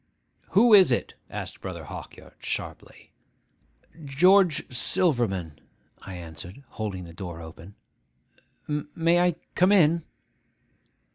[0.53, 3.11] 'Who is it?' asked Brother Hawkyard, sharply.
[4.03, 5.59] 'George Silverman,'
[6.01, 7.75] I answered, holding the door open.
[8.67, 10.01] 'May I come in?